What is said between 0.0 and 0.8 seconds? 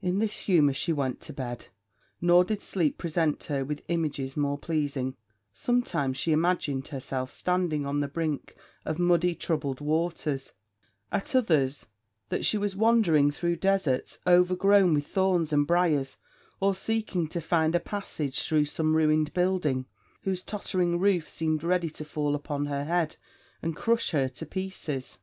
In this humour